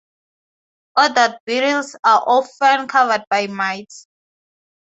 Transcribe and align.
Adult 0.97 1.35
beetles 1.45 1.95
are 2.03 2.23
often 2.25 2.87
covered 2.87 3.23
by 3.29 3.45
mites. 3.45 4.07